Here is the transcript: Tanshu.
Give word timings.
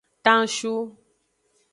Tanshu. 0.25 0.73